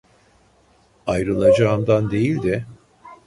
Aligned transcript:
Ayrılacağımdan 1.07 2.11
değil 2.11 2.43
de 2.43 2.65